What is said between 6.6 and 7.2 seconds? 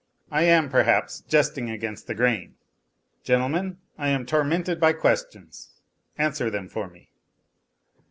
for me.